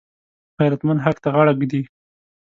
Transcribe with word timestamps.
غیرتمند 0.59 1.03
حق 1.05 1.17
ته 1.23 1.29
غاړه 1.33 1.53
ږدي 1.59 1.81